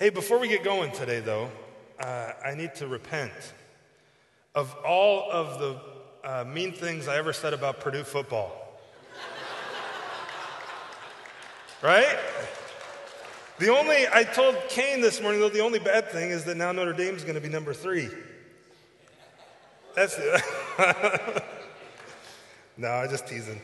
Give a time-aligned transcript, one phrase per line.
[0.00, 1.50] Hey, before we get going today, though,
[1.98, 3.32] uh, I need to repent
[4.54, 5.78] of all of the
[6.24, 8.80] uh, mean things I ever said about Purdue football.
[11.82, 12.18] right?
[13.58, 16.72] The only, I told Kane this morning, though, the only bad thing is that now
[16.72, 18.08] Notre Dame's going to be number three.
[19.94, 20.42] That's it.
[22.78, 23.60] no, I'm just teasing.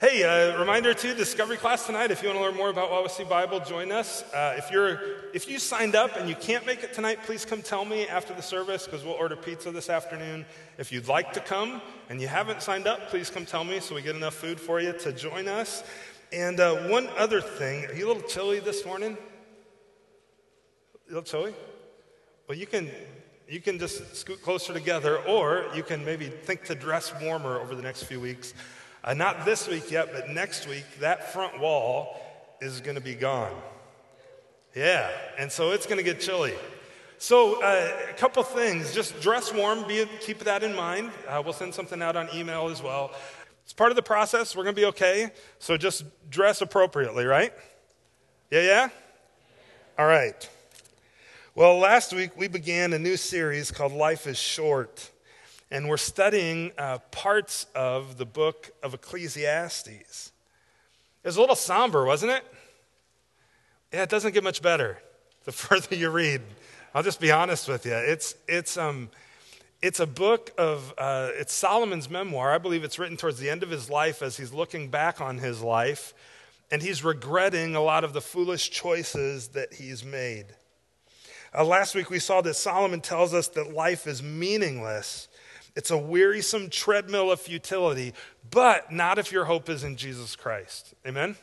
[0.00, 2.12] Hey, uh, reminder too, discovery class tonight.
[2.12, 4.22] If you want to learn more about Wawasee Bible, join us.
[4.32, 5.00] Uh, if, you're,
[5.34, 8.32] if you signed up and you can't make it tonight, please come tell me after
[8.32, 10.46] the service because we'll order pizza this afternoon.
[10.78, 13.96] If you'd like to come and you haven't signed up, please come tell me so
[13.96, 15.82] we get enough food for you to join us.
[16.32, 19.18] And uh, one other thing, are you a little chilly this morning?
[20.94, 21.54] A little chilly?
[22.48, 22.88] Well, you can,
[23.48, 27.74] you can just scoot closer together, or you can maybe think to dress warmer over
[27.74, 28.54] the next few weeks.
[29.08, 32.20] Uh, not this week yet, but next week, that front wall
[32.60, 33.54] is going to be gone.
[34.74, 35.08] Yeah,
[35.38, 36.52] and so it's going to get chilly.
[37.16, 38.92] So, uh, a couple things.
[38.92, 41.10] Just dress warm, be, keep that in mind.
[41.26, 43.12] Uh, we'll send something out on email as well.
[43.64, 44.54] It's part of the process.
[44.54, 45.30] We're going to be okay.
[45.58, 47.54] So, just dress appropriately, right?
[48.50, 48.88] Yeah, yeah?
[49.98, 50.46] All right.
[51.54, 55.10] Well, last week we began a new series called Life is Short
[55.70, 60.32] and we're studying uh, parts of the book of Ecclesiastes.
[61.22, 62.44] It was a little somber, wasn't it?
[63.92, 64.98] Yeah, it doesn't get much better
[65.44, 66.40] the further you read.
[66.94, 67.94] I'll just be honest with you.
[67.94, 69.10] It's, it's, um,
[69.82, 72.52] it's a book of, uh, it's Solomon's memoir.
[72.52, 75.38] I believe it's written towards the end of his life as he's looking back on
[75.38, 76.14] his life,
[76.70, 80.46] and he's regretting a lot of the foolish choices that he's made.
[81.56, 85.28] Uh, last week we saw that Solomon tells us that life is meaningless
[85.78, 88.12] it's a wearisome treadmill of futility,
[88.50, 90.92] but not if your hope is in Jesus Christ.
[91.06, 91.36] Amen?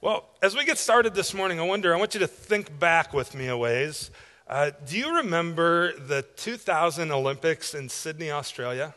[0.00, 3.12] Well, as we get started this morning, I wonder, I want you to think back
[3.12, 4.12] with me a ways.
[4.46, 8.94] Uh, do you remember the 2000 Olympics in Sydney, Australia?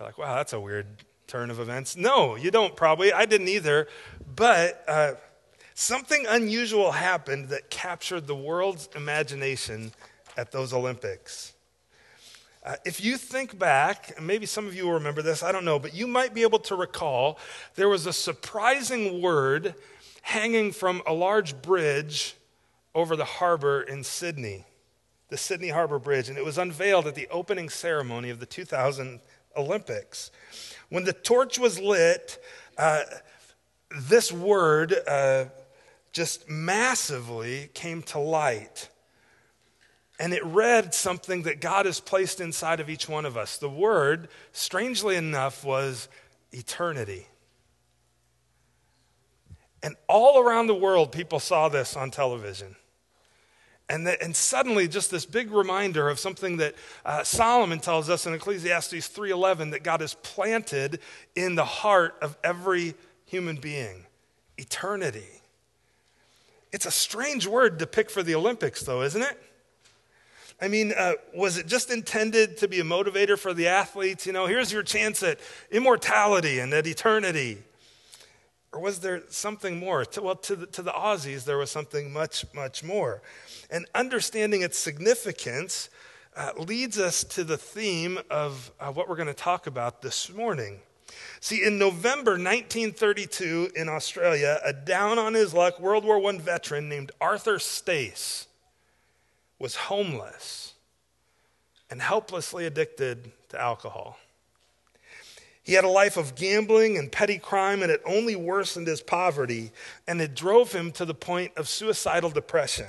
[0.00, 0.88] You're like, wow, that's a weird
[1.28, 1.96] turn of events.
[1.96, 3.12] No, you don't probably.
[3.12, 3.86] I didn't either.
[4.34, 5.12] But uh,
[5.74, 9.92] something unusual happened that captured the world's imagination
[10.40, 11.52] at those Olympics.
[12.64, 15.66] Uh, if you think back, and maybe some of you will remember this, I don't
[15.66, 17.38] know, but you might be able to recall
[17.74, 19.74] there was a surprising word
[20.22, 22.36] hanging from a large bridge
[22.94, 24.64] over the harbor in Sydney,
[25.28, 29.20] the Sydney Harbor Bridge, and it was unveiled at the opening ceremony of the 2000
[29.58, 30.30] Olympics.
[30.88, 32.42] When the torch was lit,
[32.78, 33.02] uh,
[33.94, 35.46] this word uh,
[36.12, 38.88] just massively came to light.
[40.20, 43.56] And it read something that God has placed inside of each one of us.
[43.56, 46.08] The word, strangely enough, was
[46.52, 47.26] eternity.
[49.82, 52.76] And all around the world, people saw this on television.
[53.88, 56.74] And, that, and suddenly, just this big reminder of something that
[57.06, 61.00] uh, Solomon tells us in Ecclesiastes 3:11 that God has planted
[61.34, 62.94] in the heart of every
[63.24, 64.04] human being
[64.58, 65.40] eternity.
[66.72, 69.49] It's a strange word to pick for the Olympics, though, isn't it?
[70.62, 74.26] I mean, uh, was it just intended to be a motivator for the athletes?
[74.26, 75.40] You know, here's your chance at
[75.70, 77.58] immortality and at eternity.
[78.72, 80.04] Or was there something more?
[80.04, 83.22] To, well, to the, to the Aussies, there was something much, much more.
[83.70, 85.88] And understanding its significance
[86.36, 90.30] uh, leads us to the theme of uh, what we're going to talk about this
[90.30, 90.80] morning.
[91.40, 96.88] See, in November 1932 in Australia, a down on his luck World War I veteran
[96.88, 98.46] named Arthur Stace
[99.60, 100.74] was homeless
[101.90, 104.18] and helplessly addicted to alcohol.
[105.62, 109.70] He had a life of gambling and petty crime, and it only worsened his poverty,
[110.08, 112.88] and it drove him to the point of suicidal depression.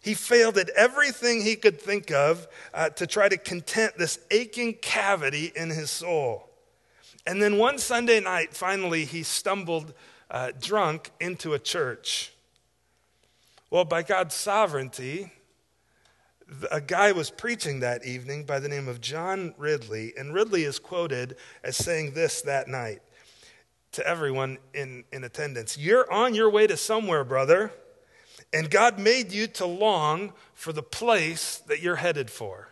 [0.00, 4.74] He failed at everything he could think of uh, to try to content this aching
[4.74, 6.50] cavity in his soul.
[7.26, 9.94] And then one Sunday night, finally, he stumbled
[10.30, 12.32] uh, drunk into a church.
[13.70, 15.32] Well, by God's sovereignty,
[16.70, 20.78] a guy was preaching that evening by the name of John Ridley, and Ridley is
[20.78, 23.00] quoted as saying this that night
[23.92, 27.72] to everyone in, in attendance You're on your way to somewhere, brother,
[28.52, 32.68] and God made you to long for the place that you're headed for.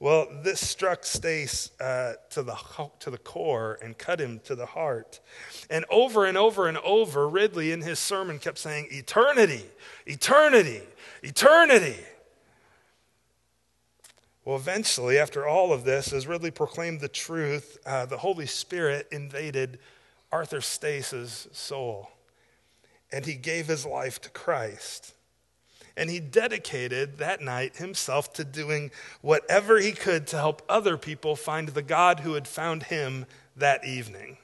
[0.00, 2.56] Well, this struck Stace uh, to, the,
[2.98, 5.20] to the core and cut him to the heart.
[5.70, 9.64] And over and over and over, Ridley in his sermon kept saying, Eternity,
[10.04, 10.82] eternity,
[11.22, 11.96] eternity.
[14.44, 19.08] Well, eventually, after all of this, as Ridley proclaimed the truth, uh, the Holy Spirit
[19.10, 19.78] invaded
[20.30, 22.10] Arthur Stace's soul.
[23.12, 25.14] and he gave his life to Christ.
[25.96, 31.36] And he dedicated that night himself to doing whatever he could to help other people
[31.36, 34.38] find the God who had found him that evening.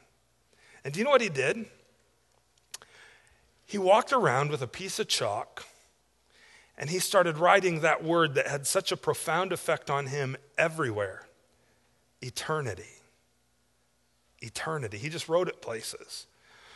[0.84, 1.66] And do you know what he did?
[3.66, 5.64] He walked around with a piece of chalk
[6.80, 11.26] and he started writing that word that had such a profound effect on him everywhere
[12.22, 13.02] eternity.
[14.40, 14.96] Eternity.
[14.96, 16.26] He just wrote it places.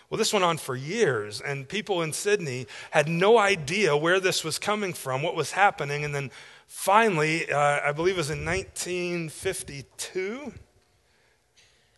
[0.09, 4.45] Well, this went on for years, and people in Sydney had no idea where this
[4.45, 6.05] was coming from, what was happening.
[6.05, 6.31] And then
[6.67, 10.53] finally, uh, I believe it was in 1952,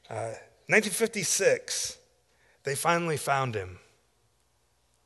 [0.09, 0.15] uh,
[0.69, 1.99] 1956,
[2.63, 3.81] they finally found him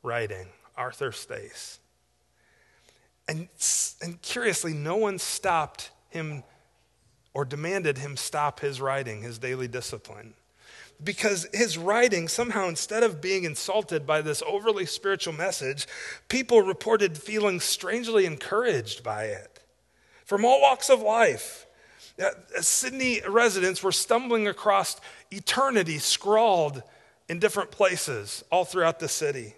[0.03, 1.79] writing Arthur Stace.
[3.31, 3.47] And,
[4.01, 6.43] and curiously, no one stopped him
[7.33, 10.33] or demanded him stop his writing, his daily discipline
[11.03, 15.87] because his writing, somehow, instead of being insulted by this overly spiritual message,
[16.27, 19.59] people reported feeling strangely encouraged by it
[20.25, 21.65] from all walks of life.
[22.21, 22.29] Uh,
[22.59, 24.99] Sydney residents were stumbling across
[25.31, 26.83] eternity scrawled
[27.27, 29.55] in different places all throughout the city.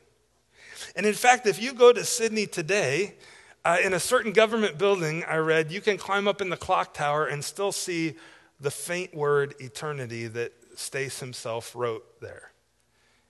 [0.95, 3.15] And in fact, if you go to Sydney today,
[3.65, 6.93] uh, in a certain government building, I read, you can climb up in the clock
[6.93, 8.15] tower and still see
[8.59, 12.51] the faint word eternity that Stace himself wrote there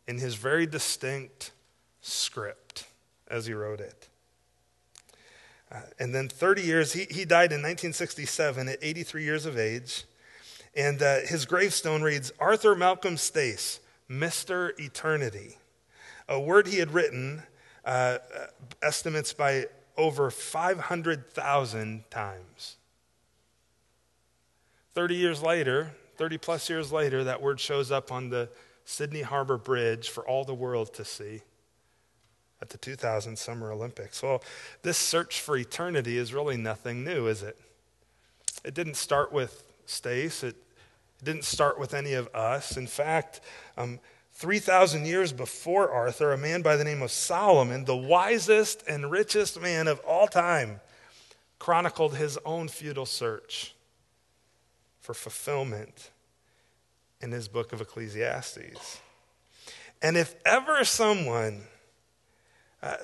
[0.08, 1.52] in his very distinct
[2.02, 2.86] script
[3.28, 4.08] as he wrote it.
[5.72, 10.04] Uh, and then 30 years, he, he died in 1967 at 83 years of age.
[10.76, 13.80] And uh, his gravestone reads Arthur Malcolm Stace,
[14.10, 14.78] Mr.
[14.80, 15.58] Eternity,
[16.28, 17.44] a word he had written,
[17.86, 18.46] uh, uh
[18.82, 19.66] estimates by
[19.98, 22.78] over 500,000 times.
[24.94, 28.50] 30 years later, 30 plus years later, that word shows up on the
[28.86, 31.42] Sydney Harbor Bridge for all the world to see
[32.62, 34.22] at the 2000 Summer Olympics.
[34.22, 34.44] Well,
[34.84, 37.58] this search for eternity is really nothing new, is it?
[38.64, 40.56] It didn't start with Stace, it,
[41.24, 42.78] didn't start with any of us.
[42.78, 43.42] In fact,
[43.78, 44.00] um,
[44.34, 49.62] 3,000 years before Arthur, a man by the name of Solomon, the wisest and richest
[49.62, 50.82] man of all time,
[51.60, 53.76] chronicled his own futile search
[55.00, 56.10] for fulfillment
[57.22, 59.00] in his book of Ecclesiastes.
[60.02, 61.62] And if ever someone
[62.82, 62.98] uh,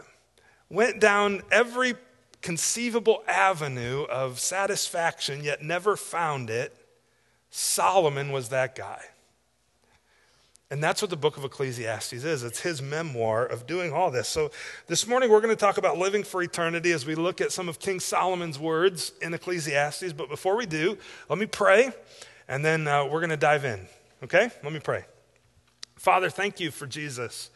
[0.69, 1.93] went down every
[2.41, 6.75] conceivable avenue of satisfaction yet never found it,
[7.49, 9.03] Solomon was that guy.
[10.71, 12.43] And that's what the book of Ecclesiastes is.
[12.43, 14.27] It's his memoir of doing all this.
[14.27, 14.51] So
[14.85, 17.67] this morning we're going to talk about living for eternity as we look at some
[17.67, 20.13] of King Solomon's words in Ecclesiastes.
[20.13, 21.91] But before we do, let me pray
[22.47, 23.87] and then uh, we're going to dive in.
[24.23, 24.51] Okay?
[24.63, 25.05] Let me pray.
[25.95, 27.49] Father, thank you for Jesus.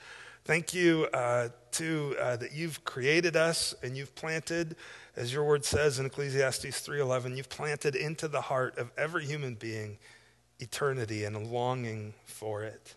[0.46, 4.76] Thank you uh, to uh, that you've created us and you've planted,
[5.16, 9.56] as your word says in Ecclesiastes 3:11, you've planted into the heart of every human
[9.56, 9.98] being
[10.60, 12.96] eternity and a longing for it.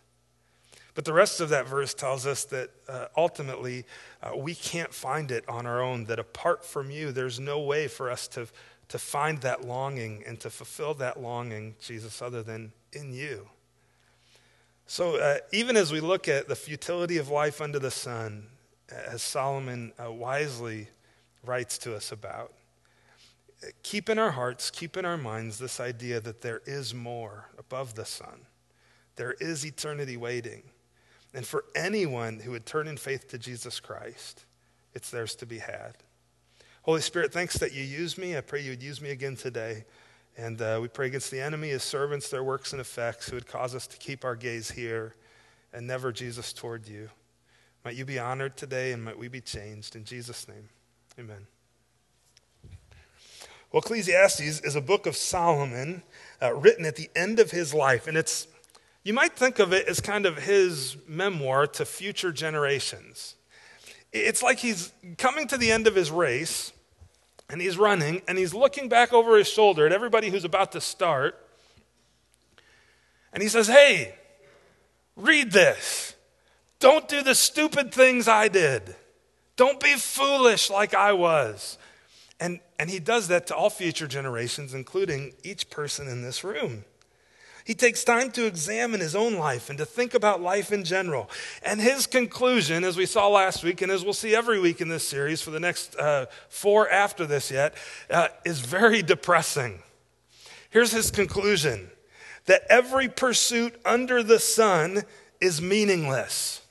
[0.96, 3.84] But the rest of that verse tells us that uh, ultimately
[4.22, 7.86] uh, we can't find it on our own, that apart from you, there's no way
[7.86, 8.48] for us to,
[8.88, 13.46] to find that longing and to fulfill that longing, Jesus, other than in you.
[14.86, 18.46] So uh, even as we look at the futility of life under the sun,
[18.88, 20.88] as Solomon uh, wisely
[21.44, 22.54] writes to us about,
[23.82, 27.96] keep in our hearts, keep in our minds this idea that there is more above
[27.96, 28.46] the sun.
[29.16, 30.62] There is eternity waiting.
[31.36, 34.46] And for anyone who would turn in faith to Jesus Christ,
[34.94, 35.92] it's theirs to be had.
[36.80, 38.38] Holy Spirit, thanks that you use me.
[38.38, 39.84] I pray you would use me again today.
[40.38, 43.46] And uh, we pray against the enemy, his servants, their works and effects, who would
[43.46, 45.14] cause us to keep our gaze here
[45.74, 47.10] and never, Jesus, toward you.
[47.84, 49.94] Might you be honored today and might we be changed.
[49.94, 50.70] In Jesus' name,
[51.18, 51.46] amen.
[53.70, 56.02] Well, Ecclesiastes is a book of Solomon
[56.40, 58.48] uh, written at the end of his life, and it's
[59.06, 63.36] you might think of it as kind of his memoir to future generations.
[64.12, 66.72] It's like he's coming to the end of his race
[67.48, 70.80] and he's running and he's looking back over his shoulder at everybody who's about to
[70.80, 71.38] start.
[73.32, 74.16] And he says, Hey,
[75.14, 76.16] read this.
[76.80, 78.96] Don't do the stupid things I did.
[79.54, 81.78] Don't be foolish like I was.
[82.40, 86.84] And, and he does that to all future generations, including each person in this room.
[87.66, 91.28] He takes time to examine his own life and to think about life in general.
[91.64, 94.86] And his conclusion, as we saw last week, and as we'll see every week in
[94.86, 97.74] this series for the next uh, four after this yet,
[98.08, 99.82] uh, is very depressing.
[100.70, 101.90] Here's his conclusion
[102.44, 105.02] that every pursuit under the sun
[105.40, 106.62] is meaningless.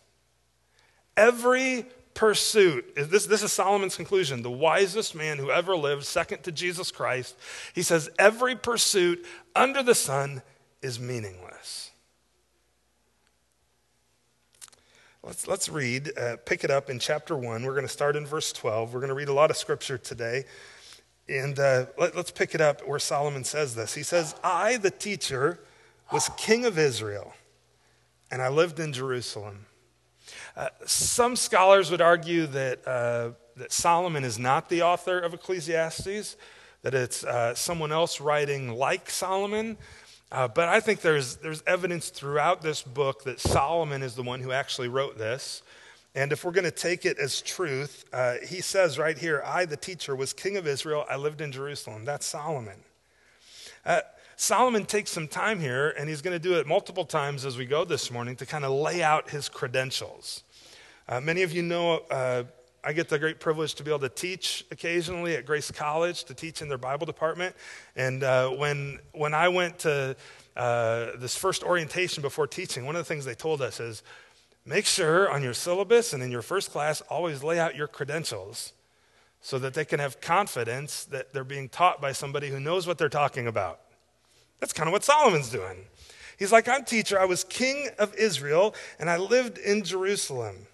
[1.18, 6.54] Every pursuit, this, this is Solomon's conclusion, the wisest man who ever lived, second to
[6.54, 7.36] Jesus Christ.
[7.74, 10.42] He says, Every pursuit under the sun
[10.86, 11.90] is meaningless.
[15.24, 17.64] Let's, let's read, uh, pick it up in chapter 1.
[17.64, 18.94] We're going to start in verse 12.
[18.94, 20.46] We're going to read a lot of scripture today.
[21.28, 23.96] And uh, let, let's pick it up where Solomon says this.
[23.96, 25.60] He says, I, the teacher,
[26.12, 27.34] was king of Israel,
[28.30, 29.66] and I lived in Jerusalem.
[30.56, 36.38] Uh, some scholars would argue that, uh, that Solomon is not the author of Ecclesiastes,
[36.84, 39.78] that it's uh, someone else writing like Solomon.
[40.32, 44.42] Uh, but I think there's, there's evidence throughout this book that Solomon is the one
[44.42, 45.62] who actually wrote this.
[46.16, 49.66] And if we're going to take it as truth, uh, he says right here, I,
[49.66, 51.06] the teacher, was king of Israel.
[51.10, 52.06] I lived in Jerusalem.
[52.06, 52.80] That's Solomon.
[53.86, 54.02] Uh,
[54.38, 57.66] Solomon takes some time here, and he's going to do it multiple times as we
[57.66, 60.44] go this morning to kind of lay out his credentials.
[61.08, 62.44] Uh, many of you know uh,
[62.88, 66.36] I get the great privilege to be able to teach occasionally at Grace College, to
[66.36, 67.56] teach in their Bible department.
[67.96, 70.16] And uh, when, when I went to
[70.56, 74.04] uh, this first orientation before teaching, one of the things they told us is
[74.68, 78.74] make sure on your syllabus and in your first class, always lay out your credentials
[79.42, 83.00] so that they can have confidence that they're being taught by somebody who knows what
[83.00, 83.80] they're talking about.
[84.60, 85.86] That's kind of what Solomon's doing.
[86.38, 90.68] He's like, I'm teacher, I was king of Israel, and I lived in Jerusalem.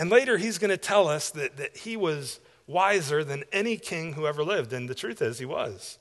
[0.00, 4.14] And later he's going to tell us that, that he was wiser than any king
[4.14, 4.72] who ever lived.
[4.72, 5.98] And the truth is, he was.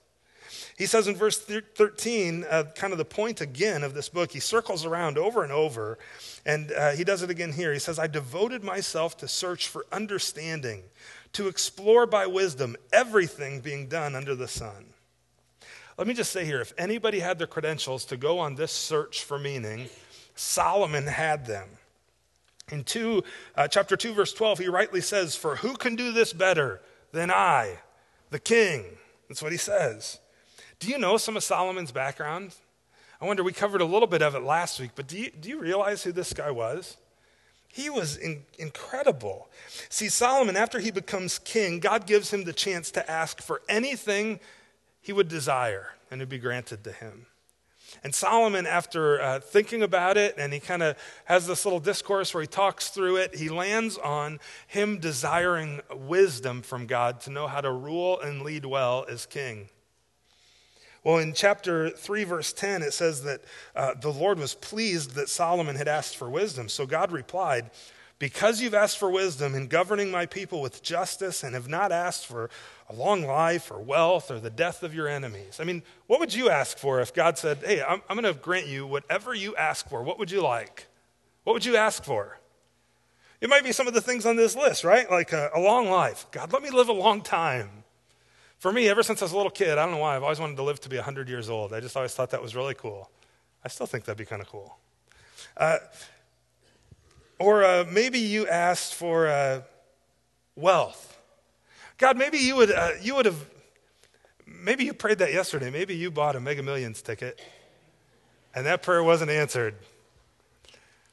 [0.77, 4.39] He says in verse 13, uh, kind of the point again of this book, he
[4.39, 5.99] circles around over and over,
[6.45, 7.73] and uh, he does it again here.
[7.73, 10.83] He says, I devoted myself to search for understanding,
[11.33, 14.93] to explore by wisdom everything being done under the sun.
[15.97, 19.25] Let me just say here if anybody had the credentials to go on this search
[19.25, 19.89] for meaning,
[20.35, 21.78] Solomon had them.
[22.71, 23.23] In two,
[23.55, 27.31] uh, chapter 2, verse 12, he rightly says, For who can do this better than
[27.31, 27.79] I,
[28.29, 28.85] the king?
[29.27, 30.19] That's what he says.
[30.79, 32.55] Do you know some of Solomon's background?
[33.21, 35.49] I wonder, we covered a little bit of it last week, but do you, do
[35.49, 36.97] you realize who this guy was?
[37.67, 39.49] He was in, incredible.
[39.89, 44.39] See, Solomon, after he becomes king, God gives him the chance to ask for anything
[45.01, 47.27] he would desire, and it would be granted to him.
[48.03, 52.33] And Solomon, after uh, thinking about it, and he kind of has this little discourse
[52.33, 57.47] where he talks through it, he lands on him desiring wisdom from God to know
[57.47, 59.69] how to rule and lead well as king.
[61.03, 63.41] Well, in chapter 3, verse 10, it says that
[63.75, 66.67] uh, the Lord was pleased that Solomon had asked for wisdom.
[66.67, 67.71] So God replied,
[68.19, 72.25] because you've asked for wisdom in governing my people with justice and have not asked
[72.25, 72.49] for
[72.89, 75.57] a long life or wealth or the death of your enemies.
[75.59, 78.39] I mean, what would you ask for if God said, Hey, I'm, I'm going to
[78.39, 80.03] grant you whatever you ask for?
[80.03, 80.87] What would you like?
[81.45, 82.39] What would you ask for?
[83.39, 85.09] It might be some of the things on this list, right?
[85.09, 86.25] Like a, a long life.
[86.31, 87.69] God, let me live a long time.
[88.57, 90.41] For me, ever since I was a little kid, I don't know why, I've always
[90.41, 91.73] wanted to live to be 100 years old.
[91.73, 93.09] I just always thought that was really cool.
[93.63, 94.77] I still think that'd be kind of cool.
[95.55, 95.77] Uh,
[97.39, 99.61] or uh, maybe you asked for uh,
[100.55, 101.17] wealth.
[101.97, 103.49] God, maybe you would, uh, you would have,
[104.45, 105.69] maybe you prayed that yesterday.
[105.69, 107.39] Maybe you bought a Mega Millions ticket
[108.53, 109.75] and that prayer wasn't answered.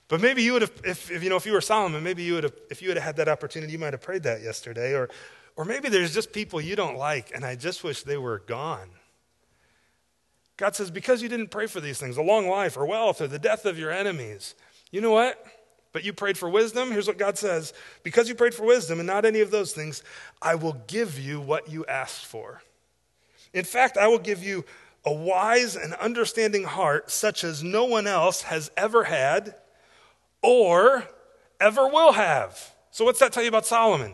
[0.08, 2.34] But maybe you would have, if, if, you know, if you were Solomon, maybe you
[2.34, 4.94] would have, if you would have had that opportunity, you might have prayed that yesterday.
[4.94, 5.08] Or,
[5.56, 8.88] or maybe there's just people you don't like, and I just wish they were gone.
[10.56, 13.26] God says, because you didn't pray for these things, a long life or wealth or
[13.26, 14.54] the death of your enemies,
[14.90, 15.44] you know what?
[15.96, 16.90] But you prayed for wisdom.
[16.90, 17.72] Here's what God says
[18.02, 20.02] Because you prayed for wisdom and not any of those things,
[20.42, 22.60] I will give you what you asked for.
[23.54, 24.66] In fact, I will give you
[25.06, 29.54] a wise and understanding heart, such as no one else has ever had
[30.42, 31.04] or
[31.62, 32.74] ever will have.
[32.90, 34.12] So, what's that tell you about Solomon?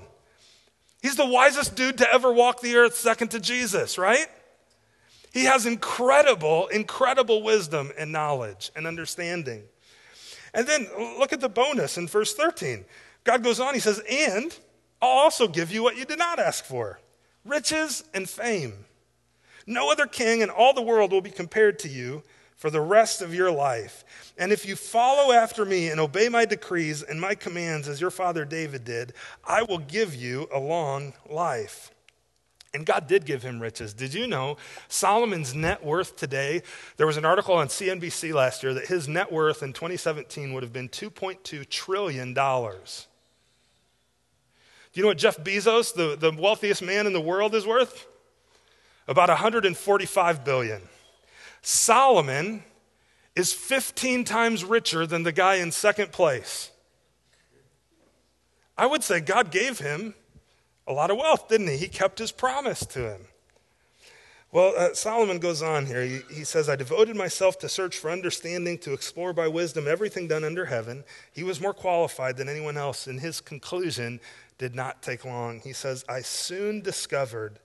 [1.02, 4.28] He's the wisest dude to ever walk the earth, second to Jesus, right?
[5.32, 9.64] He has incredible, incredible wisdom and knowledge and understanding.
[10.54, 12.84] And then look at the bonus in verse 13.
[13.24, 14.56] God goes on, he says, And
[15.00, 17.00] I'll also give you what you did not ask for
[17.44, 18.84] riches and fame.
[19.66, 22.22] No other king in all the world will be compared to you
[22.56, 24.04] for the rest of your life.
[24.38, 28.10] And if you follow after me and obey my decrees and my commands as your
[28.10, 31.91] father David did, I will give you a long life.
[32.74, 33.92] And God did give him riches.
[33.92, 34.56] Did you know
[34.88, 36.62] Solomon's net worth today?
[36.96, 40.62] There was an article on CNBC last year that his net worth in 2017 would
[40.62, 42.32] have been $2.2 trillion.
[42.32, 42.40] Do
[44.94, 48.06] you know what Jeff Bezos, the, the wealthiest man in the world, is worth?
[49.06, 50.80] About 145 billion.
[51.60, 52.62] Solomon
[53.36, 56.70] is 15 times richer than the guy in second place.
[58.76, 60.14] I would say God gave him
[60.86, 61.76] a lot of wealth, didn't he?
[61.76, 63.26] He kept his promise to him.
[64.50, 66.04] Well, uh, Solomon goes on here.
[66.04, 70.28] He, he, says, I devoted myself to search for understanding, to explore by wisdom everything
[70.28, 71.04] done under heaven.
[71.32, 74.20] He was more qualified than anyone else, and his conclusion
[74.58, 75.60] did not take long.
[75.60, 77.60] He says, I soon discovered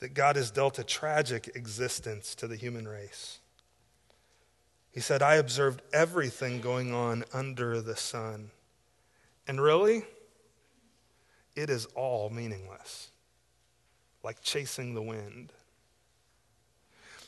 [0.00, 3.38] that God has dealt a tragic existence to the human race.
[4.90, 8.50] He said, I observed everything going on under the sun.
[9.46, 10.02] And really,
[11.54, 13.10] it is all meaningless,
[14.22, 15.52] like chasing the wind.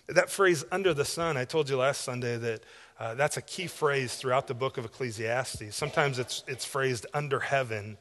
[0.06, 2.64] That phrase, under the sun, I told you last Sunday that
[2.98, 5.74] uh, that's a key phrase throughout the book of Ecclesiastes.
[5.74, 7.96] Sometimes it's, it's phrased under heaven,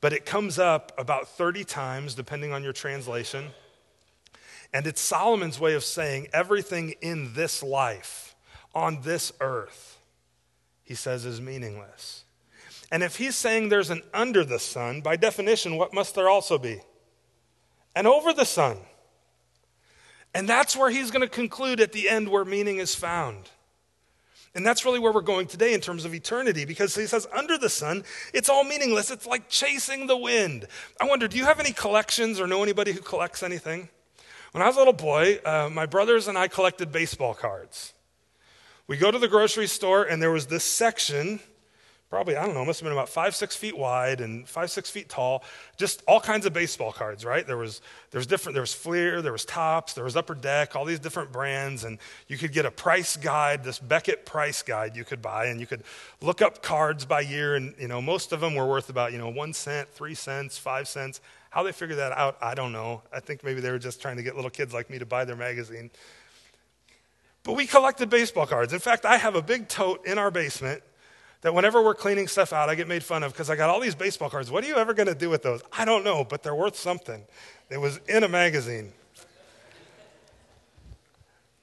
[0.00, 3.46] but it comes up about 30 times, depending on your translation.
[4.72, 8.34] And it's Solomon's way of saying everything in this life,
[8.74, 9.98] on this earth,
[10.82, 12.24] he says is meaningless.
[12.92, 16.58] And if he's saying there's an under the sun, by definition, what must there also
[16.58, 16.80] be?
[17.94, 18.78] An over the sun.
[20.34, 23.50] And that's where he's going to conclude at the end where meaning is found.
[24.54, 27.58] And that's really where we're going today in terms of eternity because he says, under
[27.58, 29.10] the sun, it's all meaningless.
[29.10, 30.66] It's like chasing the wind.
[31.00, 33.88] I wonder, do you have any collections or know anybody who collects anything?
[34.52, 37.92] When I was a little boy, uh, my brothers and I collected baseball cards.
[38.86, 41.40] We go to the grocery store, and there was this section
[42.08, 44.88] probably, I don't know, must have been about five, six feet wide and five, six
[44.90, 45.42] feet tall.
[45.76, 47.44] Just all kinds of baseball cards, right?
[47.46, 50.76] There was, there was different, there was Fleer, there was Topps, there was Upper Deck,
[50.76, 51.82] all these different brands.
[51.84, 51.98] And
[52.28, 55.46] you could get a price guide, this Beckett price guide you could buy.
[55.46, 55.82] And you could
[56.20, 57.56] look up cards by year.
[57.56, 60.56] And, you know, most of them were worth about, you know, one cent, three cents,
[60.56, 61.20] five cents.
[61.50, 63.02] How they figured that out, I don't know.
[63.12, 65.24] I think maybe they were just trying to get little kids like me to buy
[65.24, 65.90] their magazine.
[67.42, 68.72] But we collected baseball cards.
[68.72, 70.82] In fact, I have a big tote in our basement
[71.46, 73.78] that whenever we're cleaning stuff out, I get made fun of because I got all
[73.78, 74.50] these baseball cards.
[74.50, 75.62] What are you ever going to do with those?
[75.70, 77.22] I don't know, but they're worth something.
[77.70, 78.92] It was in a magazine.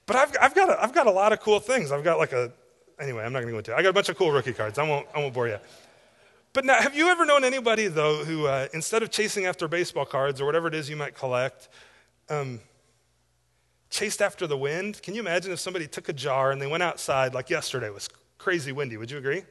[0.05, 1.91] But I've, I've, got a, I've got a lot of cool things.
[1.91, 2.53] I've got like a,
[2.97, 3.75] anyway, I'm not going to go into it.
[3.75, 4.79] I got a bunch of cool rookie cards.
[4.79, 5.57] I won't, I won't bore you.
[6.53, 10.05] But now, have you ever known anybody, though, who uh, instead of chasing after baseball
[10.05, 11.67] cards or whatever it is you might collect,
[12.29, 12.61] um,
[13.89, 15.01] chased after the wind?
[15.01, 18.07] Can you imagine if somebody took a jar and they went outside, like yesterday was
[18.37, 18.95] crazy windy?
[18.95, 19.43] Would you agree?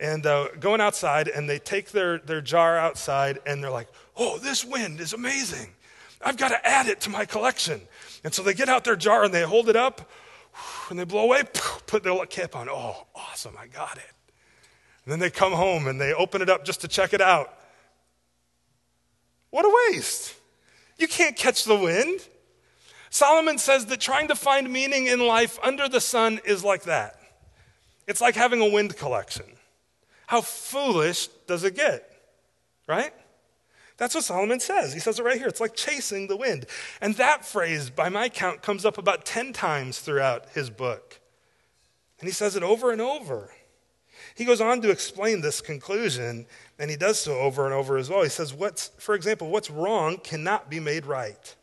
[0.00, 4.38] And uh, going outside, and they take their, their jar outside, and they're like, oh,
[4.38, 5.74] this wind is amazing.
[6.22, 7.82] I've got to add it to my collection.
[8.24, 10.10] And so they get out their jar and they hold it up,
[10.88, 11.42] and they blow away,
[11.86, 12.68] put their cap on.
[12.70, 14.14] Oh, awesome, I got it.
[15.04, 17.54] And then they come home and they open it up just to check it out.
[19.50, 20.34] What a waste.
[20.98, 22.26] You can't catch the wind.
[23.10, 27.18] Solomon says that trying to find meaning in life under the sun is like that.
[28.06, 29.46] It's like having a wind collection.
[30.30, 32.08] How foolish does it get?
[32.86, 33.12] Right?
[33.96, 34.92] That's what Solomon says.
[34.92, 35.48] He says it right here.
[35.48, 36.66] It's like chasing the wind.
[37.00, 41.18] And that phrase, by my count, comes up about 10 times throughout his book.
[42.20, 43.50] And he says it over and over.
[44.36, 46.46] He goes on to explain this conclusion,
[46.78, 48.22] and he does so over and over as well.
[48.22, 51.56] He says, what's, for example, what's wrong cannot be made right.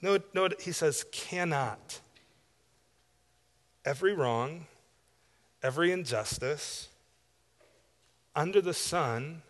[0.00, 1.98] Note he says, cannot.
[3.84, 4.66] Every wrong,
[5.60, 6.88] every injustice,
[8.34, 9.42] under the sun,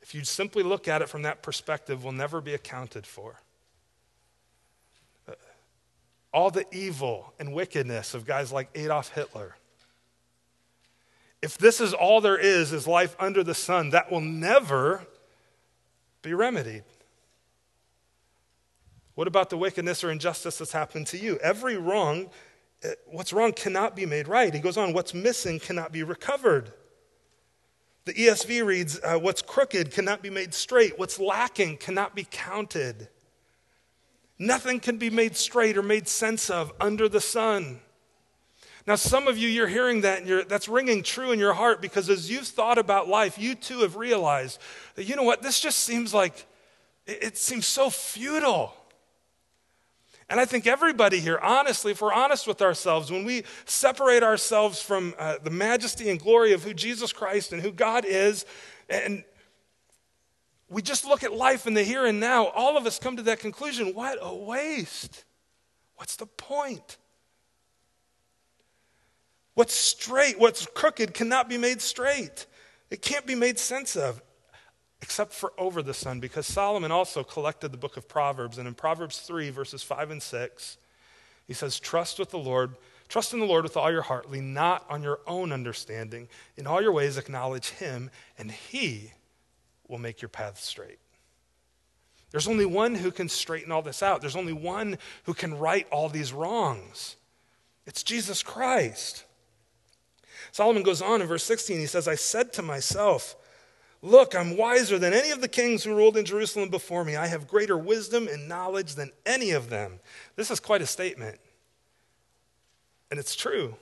[0.00, 3.40] if you simply look at it from that perspective, will never be accounted for.
[5.28, 5.32] Uh,
[6.32, 9.56] all the evil and wickedness of guys like Adolf Hitler.
[11.40, 15.06] If this is all there is, is life under the sun, that will never
[16.22, 16.84] be remedied.
[19.14, 21.38] What about the wickedness or injustice that's happened to you?
[21.42, 22.30] Every wrong,
[22.84, 24.54] uh, what's wrong cannot be made right.
[24.54, 26.72] He goes on, what's missing cannot be recovered.
[28.08, 33.08] The ESV reads, uh, What's crooked cannot be made straight, what's lacking cannot be counted.
[34.38, 37.80] Nothing can be made straight or made sense of under the sun.
[38.86, 42.08] Now, some of you, you're hearing that and that's ringing true in your heart because
[42.08, 44.58] as you've thought about life, you too have realized
[44.94, 46.46] that, you know what, this just seems like,
[47.06, 48.74] it, it seems so futile.
[50.30, 54.82] And I think everybody here, honestly, if we're honest with ourselves, when we separate ourselves
[54.82, 58.44] from uh, the majesty and glory of who Jesus Christ and who God is,
[58.90, 59.24] and
[60.68, 63.22] we just look at life in the here and now, all of us come to
[63.22, 65.24] that conclusion what a waste.
[65.96, 66.98] What's the point?
[69.54, 72.46] What's straight, what's crooked cannot be made straight.
[72.90, 74.22] It can't be made sense of
[75.00, 78.58] except for over the sun, because Solomon also collected the book of Proverbs.
[78.58, 80.76] And in Proverbs 3, verses 5 and 6,
[81.46, 82.74] he says, Trust with the Lord,
[83.08, 84.30] Trust in the Lord with all your heart.
[84.30, 86.28] Lean not on your own understanding.
[86.56, 89.12] In all your ways, acknowledge Him, and He
[89.88, 90.98] will make your path straight.
[92.30, 94.20] There's only one who can straighten all this out.
[94.20, 97.16] There's only one who can right all these wrongs.
[97.86, 99.24] It's Jesus Christ.
[100.52, 101.78] Solomon goes on in verse 16.
[101.78, 103.34] He says, I said to myself,
[104.00, 107.16] Look, I'm wiser than any of the kings who ruled in Jerusalem before me.
[107.16, 109.98] I have greater wisdom and knowledge than any of them.
[110.36, 111.38] This is quite a statement.
[113.10, 113.76] And it's true.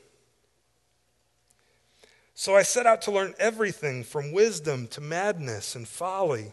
[2.34, 6.52] So I set out to learn everything from wisdom to madness and folly.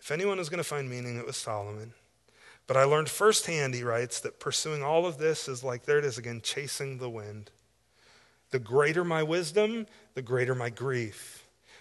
[0.00, 1.94] If anyone was going to find meaning, it was Solomon.
[2.66, 6.04] But I learned firsthand, he writes, that pursuing all of this is like, there it
[6.04, 7.50] is again, chasing the wind.
[8.50, 11.37] The greater my wisdom, the greater my grief.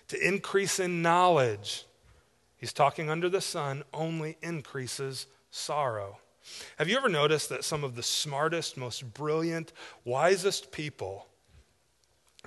[0.09, 1.85] To increase in knowledge,
[2.57, 6.19] he's talking under the sun, only increases sorrow.
[6.77, 9.73] Have you ever noticed that some of the smartest, most brilliant,
[10.05, 11.27] wisest people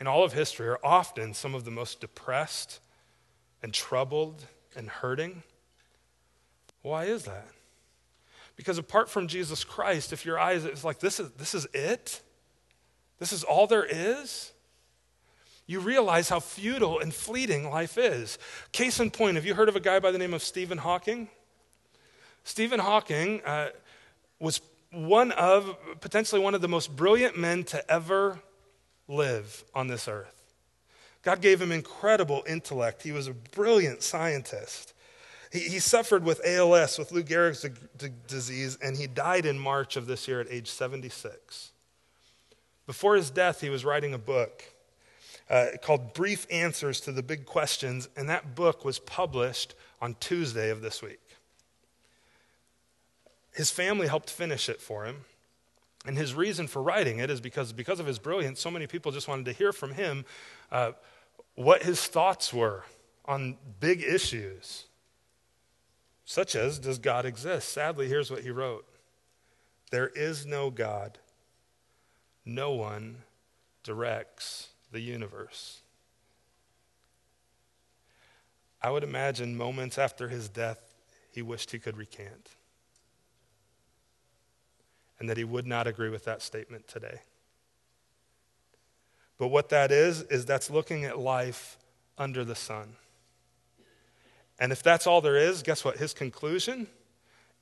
[0.00, 2.80] in all of history are often some of the most depressed
[3.62, 5.42] and troubled and hurting?
[6.82, 7.48] Why is that?
[8.56, 12.22] Because apart from Jesus Christ, if your eyes, it's like, this is, this is it?
[13.18, 14.52] This is all there is?
[15.70, 18.38] You realize how futile and fleeting life is.
[18.72, 21.28] Case in point, have you heard of a guy by the name of Stephen Hawking?
[22.42, 23.68] Stephen Hawking uh,
[24.40, 28.40] was one of, potentially one of the most brilliant men to ever
[29.06, 30.42] live on this earth.
[31.22, 33.04] God gave him incredible intellect.
[33.04, 34.92] He was a brilliant scientist.
[35.52, 37.64] He, he suffered with ALS, with Lou Gehrig's
[38.26, 41.70] disease, and he died in March of this year at age 76.
[42.88, 44.64] Before his death, he was writing a book
[45.50, 50.70] uh, called Brief Answers to the Big Questions, and that book was published on Tuesday
[50.70, 51.20] of this week.
[53.52, 55.24] His family helped finish it for him.
[56.06, 59.12] And his reason for writing it is because, because of his brilliance, so many people
[59.12, 60.24] just wanted to hear from him
[60.72, 60.92] uh,
[61.56, 62.84] what his thoughts were
[63.26, 64.86] on big issues
[66.30, 67.70] such as Does God exist?
[67.70, 68.86] Sadly, here's what he wrote
[69.90, 71.18] There is no God.
[72.44, 73.24] No one
[73.82, 75.80] directs the universe.
[78.82, 80.94] I would imagine moments after his death,
[81.30, 82.50] he wished he could recant.
[85.18, 87.20] And that he would not agree with that statement today.
[89.36, 91.76] But what that is, is that's looking at life
[92.16, 92.96] under the sun.
[94.58, 95.96] And if that's all there is, guess what?
[95.96, 96.86] His conclusion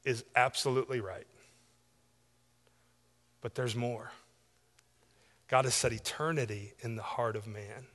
[0.05, 1.27] is absolutely right.
[3.41, 4.11] But there's more.
[5.49, 7.87] God has set eternity in the heart of man.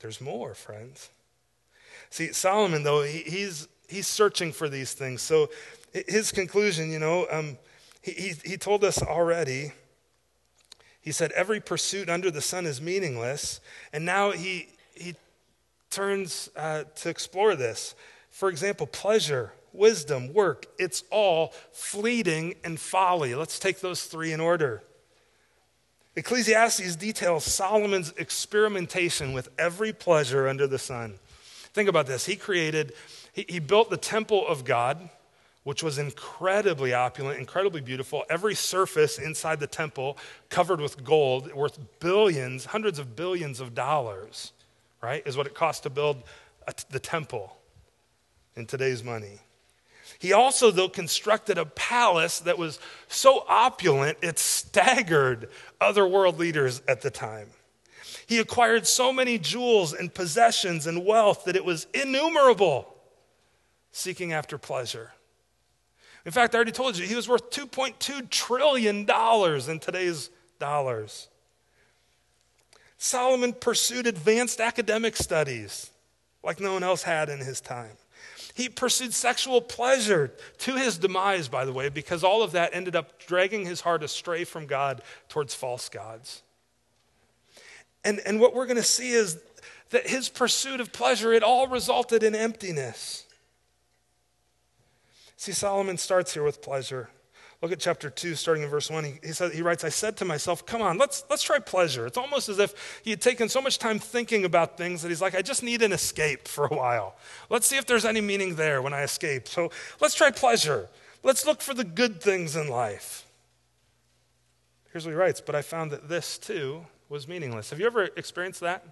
[0.00, 1.10] There's more, friends.
[2.10, 5.22] See, Solomon, though, he, he's, he's searching for these things.
[5.22, 5.50] So
[5.92, 7.58] his conclusion, you know, um,
[8.00, 9.72] he, he, told us already.
[11.00, 13.60] He said, Every pursuit under the sun is meaningless.
[13.92, 15.14] And now he, he
[15.90, 17.94] turns uh, to explore this.
[18.30, 23.34] For example, pleasure, wisdom, work, it's all fleeting and folly.
[23.34, 24.82] Let's take those three in order.
[26.14, 31.14] Ecclesiastes details Solomon's experimentation with every pleasure under the sun.
[31.72, 32.26] Think about this.
[32.26, 32.92] He created,
[33.32, 35.08] he, he built the temple of God,
[35.64, 38.24] which was incredibly opulent, incredibly beautiful.
[38.28, 40.18] Every surface inside the temple
[40.50, 44.52] covered with gold, worth billions, hundreds of billions of dollars
[45.02, 45.22] right?
[45.26, 46.22] Is what it costs to build
[46.90, 47.56] the temple
[48.56, 49.40] in today's money.
[50.22, 55.48] He also, though, constructed a palace that was so opulent it staggered
[55.80, 57.48] other world leaders at the time.
[58.28, 62.94] He acquired so many jewels and possessions and wealth that it was innumerable,
[63.90, 65.10] seeking after pleasure.
[66.24, 70.30] In fact, I already told you, he was worth $2.2 trillion in today's
[70.60, 71.26] dollars.
[72.96, 75.90] Solomon pursued advanced academic studies
[76.44, 77.96] like no one else had in his time.
[78.54, 82.94] He pursued sexual pleasure to his demise, by the way, because all of that ended
[82.94, 86.42] up dragging his heart astray from God towards false gods.
[88.04, 89.38] And, and what we're going to see is
[89.90, 93.26] that his pursuit of pleasure, it all resulted in emptiness.
[95.36, 97.10] See, Solomon starts here with pleasure.
[97.62, 99.04] Look at chapter 2, starting in verse 1.
[99.04, 102.06] He, he, said, he writes, I said to myself, come on, let's, let's try pleasure.
[102.06, 105.22] It's almost as if he had taken so much time thinking about things that he's
[105.22, 107.14] like, I just need an escape for a while.
[107.50, 109.46] Let's see if there's any meaning there when I escape.
[109.46, 109.70] So
[110.00, 110.88] let's try pleasure.
[111.22, 113.26] Let's look for the good things in life.
[114.92, 117.70] Here's what he writes But I found that this too was meaningless.
[117.70, 118.84] Have you ever experienced that?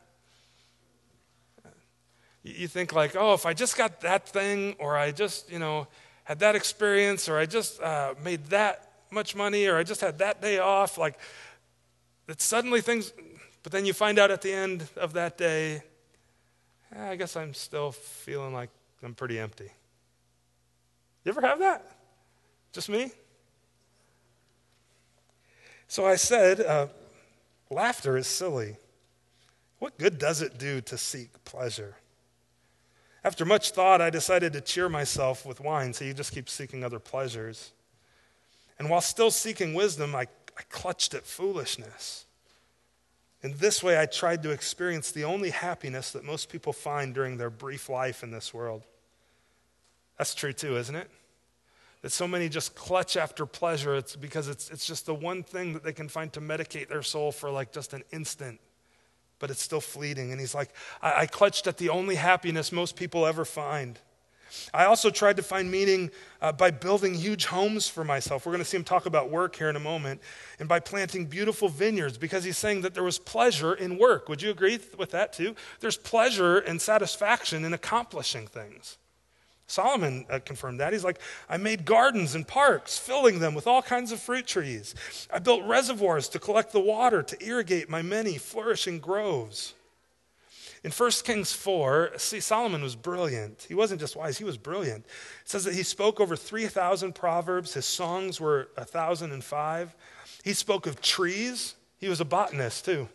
[2.44, 5.88] You think, like, oh, if I just got that thing, or I just, you know,
[6.30, 10.18] had that experience or I just uh, made that much money or I just had
[10.18, 10.96] that day off.
[10.96, 11.18] Like,
[12.28, 13.12] that suddenly things,
[13.64, 15.82] but then you find out at the end of that day,
[16.94, 18.70] eh, I guess I'm still feeling like
[19.02, 19.72] I'm pretty empty.
[21.24, 21.84] You ever have that?
[22.72, 23.10] Just me?
[25.88, 26.86] So I said, uh,
[27.70, 28.76] laughter is silly.
[29.80, 31.96] What good does it do to seek pleasure?
[33.22, 36.82] After much thought, I decided to cheer myself with wine, so you just keep seeking
[36.82, 37.72] other pleasures.
[38.78, 42.24] And while still seeking wisdom, I, I clutched at foolishness.
[43.42, 47.36] In this way, I tried to experience the only happiness that most people find during
[47.36, 48.82] their brief life in this world.
[50.18, 51.10] That's true too, isn't it?
[52.02, 53.94] That so many just clutch after pleasure.
[53.94, 57.02] It's because it's, it's just the one thing that they can find to medicate their
[57.02, 58.60] soul for like just an instant
[59.40, 60.30] but it's still fleeting.
[60.30, 60.70] And he's like,
[61.02, 63.98] I, I clutched at the only happiness most people ever find.
[64.74, 68.46] I also tried to find meaning uh, by building huge homes for myself.
[68.46, 70.20] We're going to see him talk about work here in a moment.
[70.58, 74.28] And by planting beautiful vineyards, because he's saying that there was pleasure in work.
[74.28, 75.54] Would you agree with that too?
[75.80, 78.98] There's pleasure and satisfaction in accomplishing things.
[79.70, 80.92] Solomon uh, confirmed that.
[80.92, 84.96] He's like, I made gardens and parks, filling them with all kinds of fruit trees.
[85.32, 89.74] I built reservoirs to collect the water to irrigate my many flourishing groves.
[90.82, 93.66] In 1 Kings 4, see, Solomon was brilliant.
[93.68, 95.04] He wasn't just wise, he was brilliant.
[95.04, 97.74] It says that he spoke over 3,000 proverbs.
[97.74, 99.94] His songs were 1,005.
[100.42, 101.76] He spoke of trees.
[101.98, 103.08] He was a botanist, too.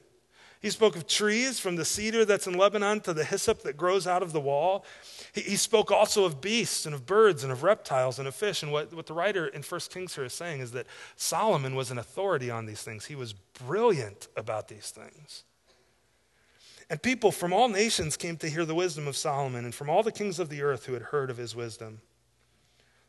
[0.65, 4.08] He spoke of trees from the cedar that's in Lebanon to the hyssop that grows
[4.08, 4.84] out of the wall.
[5.32, 8.63] He, he spoke also of beasts and of birds and of reptiles and of fish.
[8.63, 11.91] And what, what the writer in 1 Kings here is saying is that Solomon was
[11.91, 13.06] an authority on these things.
[13.06, 15.43] He was brilliant about these things.
[16.89, 20.01] And people from all nations came to hear the wisdom of Solomon and from all
[20.01, 22.01] the kings of the earth who had heard of his wisdom.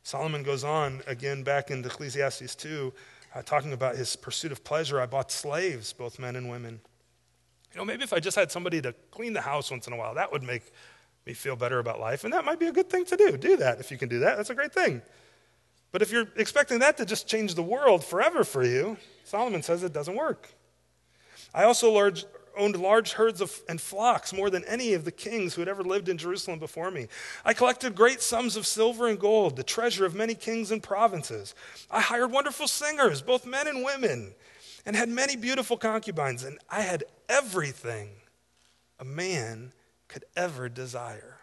[0.03, 2.93] Solomon goes on again back into Ecclesiastes 2,
[3.35, 5.01] uh, talking about his pursuit of pleasure.
[5.01, 6.81] I bought slaves, both men and women.
[7.77, 9.97] You know, maybe if I just had somebody to clean the house once in a
[9.99, 10.63] while, that would make
[11.27, 12.25] me feel better about life.
[12.25, 13.37] And that might be a good thing to do.
[13.37, 14.39] Do that if you can do that.
[14.39, 15.03] That's a great thing.
[15.93, 19.83] But if you're expecting that to just change the world forever for you, Solomon says
[19.83, 20.49] it doesn't work.
[21.53, 22.25] I also large,
[22.57, 25.83] owned large herds of, and flocks, more than any of the kings who had ever
[25.83, 27.09] lived in Jerusalem before me.
[27.45, 31.55] I collected great sums of silver and gold, the treasure of many kings and provinces.
[31.91, 34.35] I hired wonderful singers, both men and women
[34.87, 38.11] and had many beautiful concubines, and I had everything
[39.01, 39.73] a man
[40.07, 41.39] could ever desire.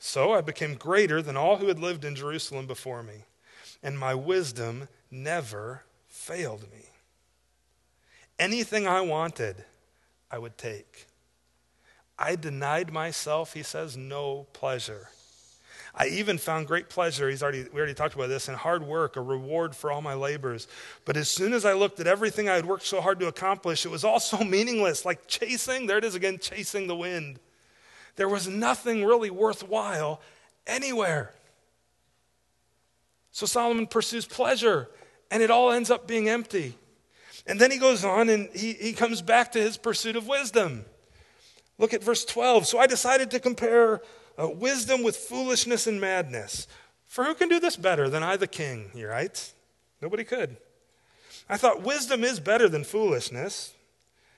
[0.00, 3.24] So I became greater than all who had lived in Jerusalem before me,
[3.84, 6.90] and my wisdom never failed me.
[8.38, 9.64] Anything I wanted,
[10.28, 11.06] I would take.
[12.18, 15.10] I denied myself, he says, no pleasure.
[15.94, 19.16] I even found great pleasure, he's already, we already talked about this, in hard work,
[19.16, 20.66] a reward for all my labors.
[21.04, 23.84] But as soon as I looked at everything I had worked so hard to accomplish,
[23.84, 27.38] it was all so meaningless, like chasing, there it is again, chasing the wind.
[28.16, 30.20] There was nothing really worthwhile
[30.66, 31.34] anywhere.
[33.30, 34.88] So Solomon pursues pleasure,
[35.30, 36.74] and it all ends up being empty.
[37.46, 40.84] And then he goes on and he, he comes back to his pursuit of wisdom.
[41.78, 42.66] Look at verse 12.
[42.66, 44.00] So I decided to compare
[44.42, 46.66] uh, wisdom with foolishness and madness.
[47.06, 48.90] For who can do this better than I, the king?
[48.94, 49.54] He writes.
[50.00, 50.56] Nobody could.
[51.48, 53.74] I thought wisdom is better than foolishness,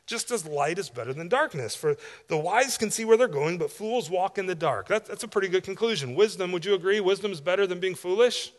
[0.06, 1.76] just as light is better than darkness.
[1.76, 1.96] For
[2.28, 4.88] the wise can see where they're going, but fools walk in the dark.
[4.88, 6.14] That, that's a pretty good conclusion.
[6.14, 7.00] Wisdom, would you agree?
[7.00, 8.52] Wisdom is better than being foolish?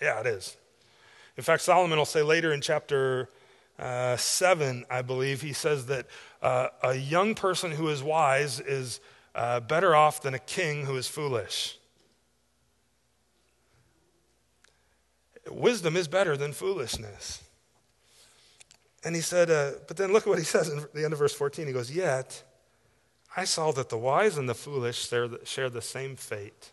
[0.00, 0.56] Yeah, it is.
[1.36, 3.28] In fact, Solomon will say later in chapter
[3.78, 6.06] uh, 7, I believe, he says that
[6.42, 9.00] uh, a young person who is wise is
[9.34, 11.78] uh, better off than a king who is foolish.
[15.50, 17.42] Wisdom is better than foolishness.
[19.04, 21.18] And he said, uh, but then look at what he says in the end of
[21.18, 21.66] verse 14.
[21.66, 22.42] He goes, Yet
[23.36, 26.70] I saw that the wise and the foolish share the, share the same fate.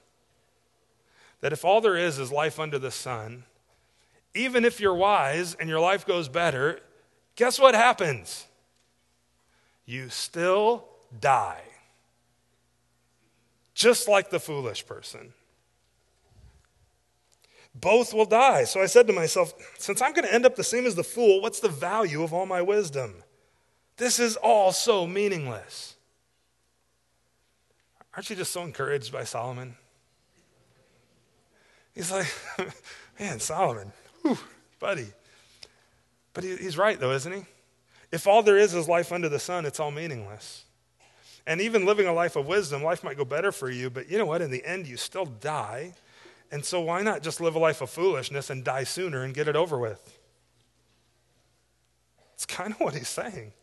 [1.42, 3.46] That if all there is is life under the sun,
[4.36, 6.82] even if you're wise and your life goes better,
[7.36, 8.46] guess what happens?
[9.86, 10.86] You still
[11.20, 11.69] die
[13.80, 15.32] just like the foolish person.
[17.74, 18.66] Both will die.
[18.66, 21.04] So I said to myself, since I'm going to end up the same as the
[21.04, 23.24] fool, what's the value of all my wisdom?
[23.96, 25.96] This is all so meaningless.
[28.14, 29.76] Aren't you just so encouraged by Solomon?
[31.96, 32.28] He's like,
[33.20, 34.38] man, Solomon, whew,
[34.80, 35.08] buddy.
[36.34, 37.46] But he, he's right, though, isn't he?
[38.12, 40.66] If all there is is life under the sun, it's all meaningless.
[41.50, 44.20] And even living a life of wisdom, life might go better for you, but you
[44.20, 44.44] know what?
[44.44, 45.96] In the end, you still die.
[46.52, 49.48] And so, why not just live a life of foolishness and die sooner and get
[49.48, 50.16] it over with?
[52.36, 53.54] It's kind of what he's saying.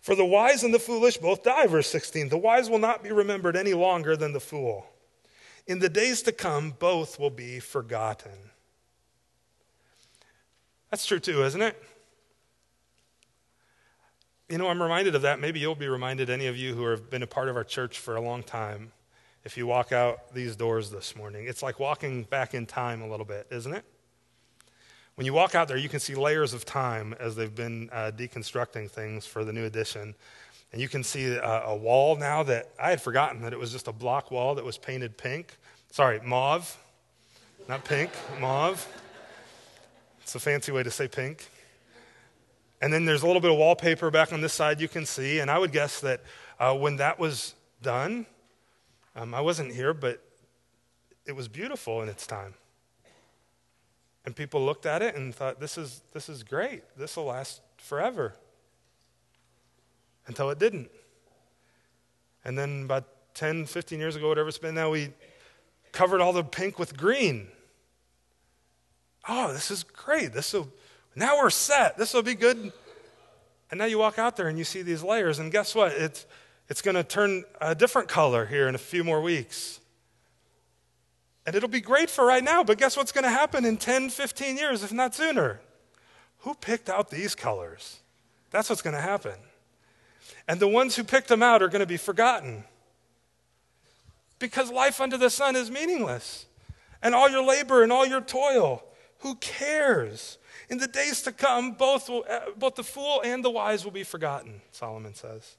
[0.00, 2.30] For the wise and the foolish both die, verse 16.
[2.30, 4.86] The wise will not be remembered any longer than the fool.
[5.66, 8.52] In the days to come, both will be forgotten.
[10.90, 11.76] That's true too, isn't it?
[14.48, 15.40] You know, I'm reminded of that.
[15.40, 17.98] Maybe you'll be reminded, any of you who have been a part of our church
[17.98, 18.92] for a long time,
[19.44, 21.46] if you walk out these doors this morning.
[21.48, 23.84] It's like walking back in time a little bit, isn't it?
[25.16, 28.12] When you walk out there, you can see layers of time as they've been uh,
[28.16, 30.14] deconstructing things for the new edition.
[30.70, 33.72] And you can see uh, a wall now that I had forgotten that it was
[33.72, 35.56] just a block wall that was painted pink.
[35.90, 36.76] Sorry, mauve.
[37.68, 38.86] Not pink, mauve.
[40.22, 41.48] It's a fancy way to say pink.
[42.80, 45.38] And then there's a little bit of wallpaper back on this side you can see.
[45.38, 46.22] And I would guess that
[46.58, 48.26] uh, when that was done,
[49.14, 50.22] um, I wasn't here, but
[51.24, 52.54] it was beautiful in its time.
[54.24, 56.82] And people looked at it and thought, this is, this is great.
[56.96, 58.34] This will last forever.
[60.26, 60.90] Until it didn't.
[62.44, 65.12] And then about 10, 15 years ago, whatever it's been now, we
[65.92, 67.48] covered all the pink with green.
[69.28, 70.32] Oh, this is great.
[70.32, 70.68] This will
[71.16, 71.96] now we're set.
[71.96, 72.72] This will be good.
[73.70, 75.92] And now you walk out there and you see these layers, and guess what?
[75.92, 76.26] It's,
[76.68, 79.80] it's going to turn a different color here in a few more weeks.
[81.46, 84.10] And it'll be great for right now, but guess what's going to happen in 10,
[84.10, 85.60] 15 years, if not sooner?
[86.40, 88.00] Who picked out these colors?
[88.50, 89.34] That's what's going to happen.
[90.46, 92.64] And the ones who picked them out are going to be forgotten.
[94.38, 96.46] Because life under the sun is meaningless.
[97.02, 98.82] And all your labor and all your toil,
[99.18, 100.38] who cares?
[100.68, 103.92] In the days to come, both, will, uh, both the fool and the wise will
[103.92, 105.56] be forgotten, Solomon says.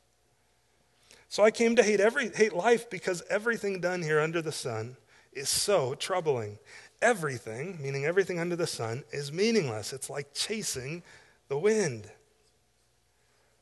[1.30, 4.98] So I came to hate, every, hate life because everything done here under the sun
[5.34, 6.58] is so troubling.
[7.02, 9.94] Everything, meaning everything under the sun, is meaningless.
[9.94, 11.04] It's like chasing
[11.48, 12.10] the wind.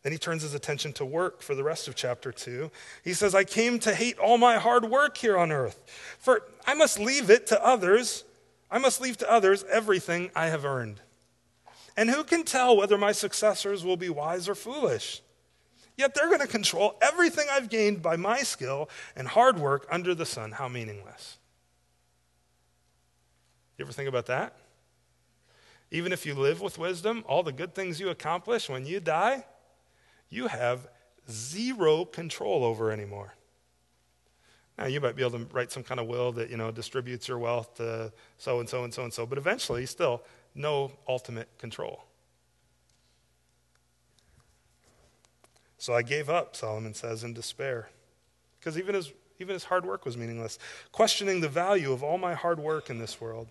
[0.04, 2.70] Then he turns his attention to work for the rest of chapter 2.
[3.04, 5.84] He says, I came to hate all my hard work here on earth,
[6.20, 8.24] for I must leave it to others.
[8.70, 11.02] I must leave to others everything I have earned.
[11.98, 15.22] And who can tell whether my successors will be wise or foolish?
[15.98, 20.14] Yet they're going to control everything I've gained by my skill and hard work under
[20.14, 20.52] the sun.
[20.52, 21.38] How meaningless.
[23.78, 24.58] You ever think about that?
[25.92, 29.46] Even if you live with wisdom, all the good things you accomplish, when you die,
[30.30, 30.88] you have
[31.30, 33.35] zero control over anymore.
[34.78, 37.28] Now, you might be able to write some kind of will that, you know, distributes
[37.28, 40.22] your wealth to so and so and so and so, but eventually, still,
[40.54, 42.04] no ultimate control.
[45.78, 47.90] So I gave up, Solomon says, in despair.
[48.60, 50.58] Because even his, even his hard work was meaningless,
[50.92, 53.48] questioning the value of all my hard work in this world.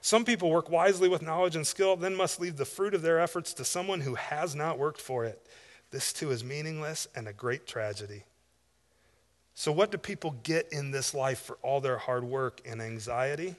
[0.00, 3.20] Some people work wisely with knowledge and skill, then must leave the fruit of their
[3.20, 5.46] efforts to someone who has not worked for it.
[5.90, 8.24] This too is meaningless and a great tragedy.
[9.54, 13.54] So, what do people get in this life for all their hard work and anxiety?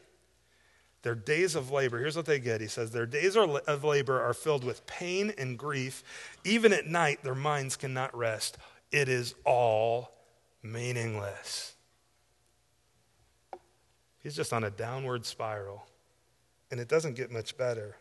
[1.04, 2.62] Their days of labor, here's what they get.
[2.62, 6.04] He says, Their days of labor are filled with pain and grief.
[6.44, 8.58] Even at night, their minds cannot rest.
[8.92, 10.12] It is all
[10.64, 11.76] meaningless.
[14.22, 15.86] He's just on a downward spiral,
[16.72, 17.96] and it doesn't get much better.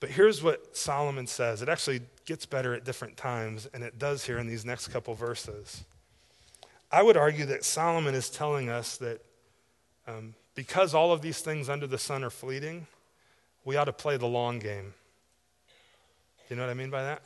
[0.00, 1.60] But here's what Solomon says.
[1.60, 5.14] It actually gets better at different times, and it does here in these next couple
[5.14, 5.82] verses.
[6.90, 9.20] I would argue that Solomon is telling us that
[10.06, 12.86] um, because all of these things under the sun are fleeting,
[13.64, 14.94] we ought to play the long game.
[16.48, 17.22] You know what I mean by that?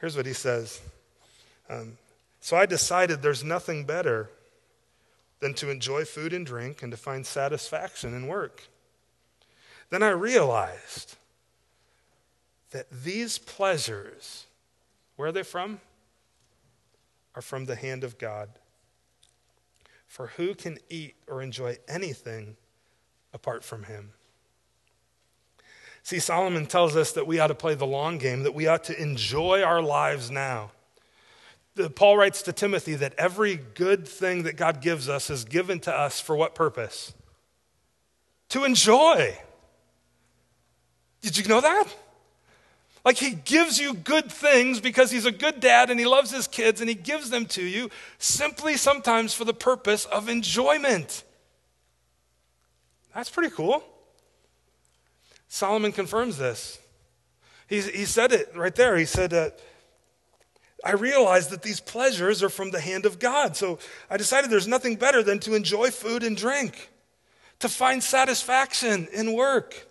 [0.00, 0.80] Here's what he says
[1.68, 1.98] um,
[2.40, 4.30] So I decided there's nothing better
[5.40, 8.68] than to enjoy food and drink and to find satisfaction in work.
[9.90, 11.16] Then I realized
[12.70, 14.46] that these pleasures,
[15.16, 15.80] where are they from?
[17.34, 18.48] Are from the hand of God.
[20.06, 22.56] For who can eat or enjoy anything
[23.32, 24.12] apart from him?
[26.02, 28.84] See, Solomon tells us that we ought to play the long game, that we ought
[28.84, 30.72] to enjoy our lives now.
[31.94, 35.94] Paul writes to Timothy that every good thing that God gives us is given to
[35.94, 37.14] us for what purpose?
[38.50, 39.38] To enjoy.
[41.22, 41.86] Did you know that?
[43.04, 46.46] Like he gives you good things because he's a good dad and he loves his
[46.46, 51.24] kids and he gives them to you simply sometimes for the purpose of enjoyment.
[53.14, 53.82] That's pretty cool.
[55.48, 56.78] Solomon confirms this.
[57.68, 58.96] He, he said it right there.
[58.96, 59.50] He said, uh,
[60.84, 63.56] I realized that these pleasures are from the hand of God.
[63.56, 66.90] So I decided there's nothing better than to enjoy food and drink,
[67.60, 69.89] to find satisfaction in work.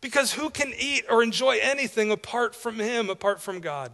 [0.00, 3.92] Because who can eat or enjoy anything apart from Him, apart from God?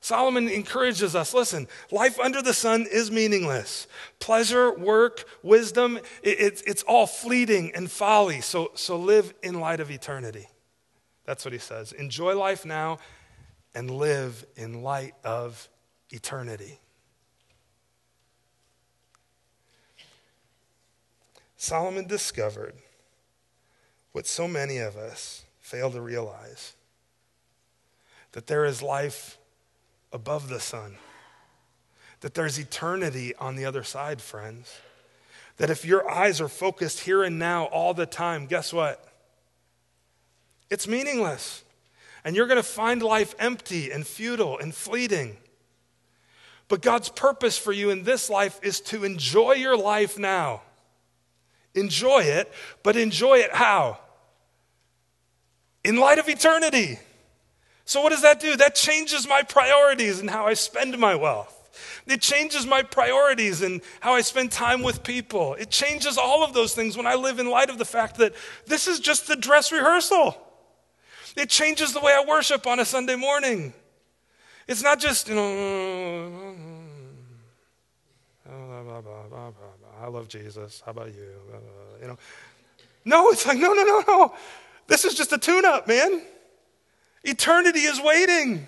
[0.00, 3.88] Solomon encourages us listen, life under the sun is meaningless.
[4.20, 8.40] Pleasure, work, wisdom, it, it, it's all fleeting and folly.
[8.40, 10.48] So, so live in light of eternity.
[11.24, 11.90] That's what he says.
[11.92, 12.98] Enjoy life now
[13.74, 15.68] and live in light of
[16.10, 16.78] eternity.
[21.56, 22.74] Solomon discovered
[24.16, 26.72] what so many of us fail to realize
[28.32, 29.36] that there is life
[30.10, 30.96] above the sun,
[32.22, 34.74] that there's eternity on the other side, friends.
[35.58, 39.06] That if your eyes are focused here and now all the time, guess what?
[40.70, 41.62] It's meaningless.
[42.24, 45.36] And you're going to find life empty and futile and fleeting.
[46.68, 50.62] But God's purpose for you in this life is to enjoy your life now.
[51.74, 52.50] Enjoy it,
[52.82, 53.98] but enjoy it how?
[55.86, 56.98] In light of eternity.
[57.84, 58.56] So, what does that do?
[58.56, 61.52] That changes my priorities and how I spend my wealth.
[62.08, 65.54] It changes my priorities and how I spend time with people.
[65.54, 68.34] It changes all of those things when I live in light of the fact that
[68.66, 70.36] this is just the dress rehearsal.
[71.36, 73.72] It changes the way I worship on a Sunday morning.
[74.66, 76.56] It's not just, you know,
[80.02, 80.82] I love Jesus.
[80.84, 81.28] How about you?
[82.02, 82.18] You know,
[83.04, 84.34] no, it's like, no, no, no, no.
[84.86, 86.22] This is just a tune up, man.
[87.24, 88.66] Eternity is waiting.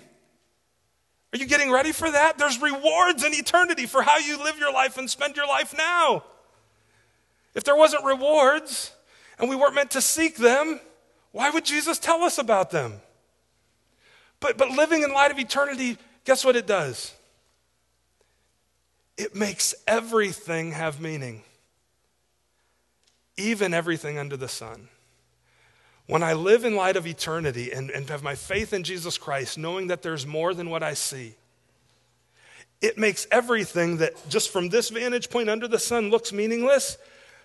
[1.33, 2.37] Are you getting ready for that?
[2.37, 6.23] There's rewards in eternity for how you live your life and spend your life now.
[7.53, 8.91] If there wasn't rewards
[9.37, 10.79] and we weren't meant to seek them,
[11.31, 13.01] why would Jesus tell us about them?
[14.39, 17.13] But, but living in light of eternity, guess what it does?
[19.17, 21.43] It makes everything have meaning,
[23.37, 24.87] even everything under the sun.
[26.09, 29.59] When I live in light of eternity and, and have my faith in Jesus Christ,
[29.59, 31.35] knowing that there's more than what I see,
[32.81, 36.97] it makes everything that just from this vantage point under the sun looks meaningless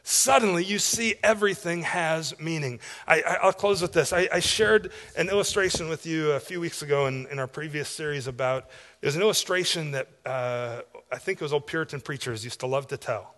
[0.03, 2.81] suddenly you see everything has meaning.
[3.07, 4.15] I, will close with this.
[4.15, 7.91] I, I, shared an illustration with you a few weeks ago in, in our previous
[7.91, 8.71] series about
[9.03, 10.81] there's an illustration that uh,
[11.13, 13.35] I think it was old Puritan preachers used to love to tell.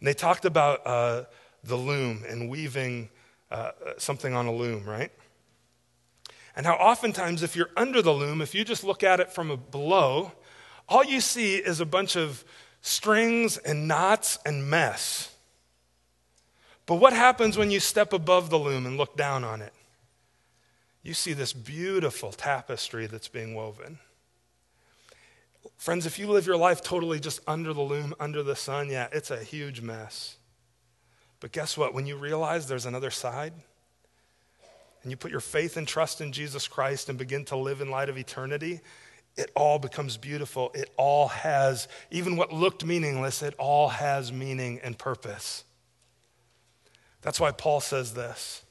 [0.00, 1.24] And they talked about uh,
[1.62, 3.10] the loom and weaving
[3.50, 5.10] uh, something on a loom, right?
[6.56, 9.62] And how oftentimes, if you're under the loom, if you just look at it from
[9.70, 10.32] below,
[10.88, 12.44] all you see is a bunch of
[12.80, 15.34] strings and knots and mess.
[16.84, 19.74] But what happens when you step above the loom and look down on it?
[21.02, 23.98] You see this beautiful tapestry that's being woven.
[25.76, 29.08] Friends, if you live your life totally just under the loom, under the sun, yeah,
[29.12, 30.37] it's a huge mess.
[31.40, 31.94] But guess what?
[31.94, 33.52] When you realize there's another side,
[35.02, 37.90] and you put your faith and trust in Jesus Christ and begin to live in
[37.90, 38.80] light of eternity,
[39.36, 40.72] it all becomes beautiful.
[40.74, 45.64] It all has, even what looked meaningless, it all has meaning and purpose.
[47.22, 48.64] That's why Paul says this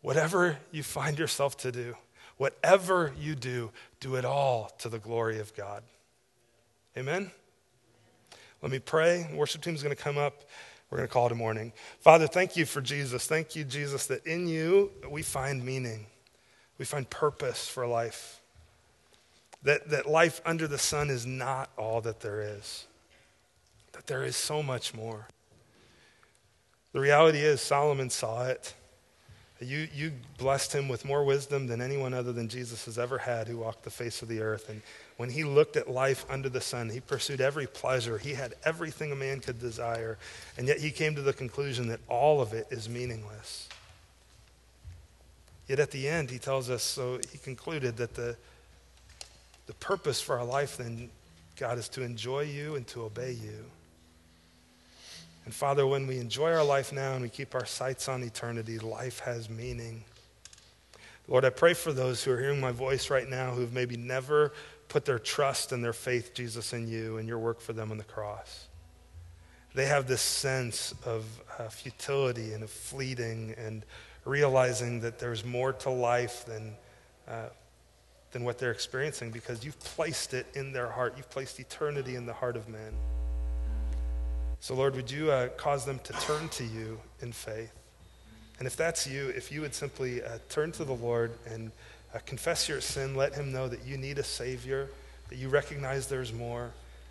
[0.00, 1.94] whatever you find yourself to do,
[2.38, 3.70] whatever you do,
[4.00, 5.82] do it all to the glory of God.
[6.96, 7.30] Amen?
[8.62, 9.28] Let me pray.
[9.34, 10.44] Worship team is going to come up.
[10.90, 11.72] We're going to call it a morning.
[12.00, 13.26] Father, thank you for Jesus.
[13.26, 16.06] Thank you, Jesus, that in you we find meaning,
[16.78, 18.40] we find purpose for life.
[19.64, 22.86] That, that life under the sun is not all that there is,
[23.92, 25.26] that there is so much more.
[26.92, 28.72] The reality is, Solomon saw it.
[29.60, 33.48] You, you blessed him with more wisdom than anyone other than Jesus has ever had
[33.48, 34.68] who walked the face of the earth.
[34.68, 34.80] And
[35.18, 38.18] when he looked at life under the sun, he pursued every pleasure.
[38.18, 40.16] He had everything a man could desire.
[40.56, 43.68] And yet he came to the conclusion that all of it is meaningless.
[45.66, 48.36] Yet at the end, he tells us, so he concluded that the,
[49.66, 51.10] the purpose for our life then,
[51.58, 53.64] God, is to enjoy you and to obey you.
[55.44, 58.78] And Father, when we enjoy our life now and we keep our sights on eternity,
[58.78, 60.04] life has meaning.
[61.26, 64.52] Lord, I pray for those who are hearing my voice right now who've maybe never
[64.88, 67.98] put their trust and their faith, Jesus, in you and your work for them on
[67.98, 68.66] the cross.
[69.74, 71.24] They have this sense of
[71.58, 73.84] uh, futility and of fleeting and
[74.24, 76.74] realizing that there's more to life than,
[77.28, 77.48] uh,
[78.32, 81.14] than what they're experiencing because you've placed it in their heart.
[81.16, 82.94] You've placed eternity in the heart of man.
[84.60, 87.72] So, Lord, would you uh, cause them to turn to you in faith?
[88.58, 91.70] And if that's you, if you would simply uh, turn to the Lord and
[92.14, 94.88] uh, confess your sin, let Him know that you need a Savior,
[95.28, 96.70] that you recognize there's more.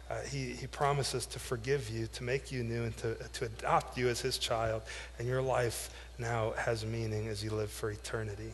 [0.09, 3.97] Uh, he, he promises to forgive you, to make you new, and to, to adopt
[3.97, 4.81] you as His child.
[5.19, 8.53] And your life now has meaning as you live for eternity.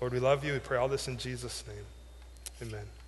[0.00, 0.54] Lord, we love you.
[0.54, 2.68] We pray all this in Jesus' name.
[2.68, 2.99] Amen.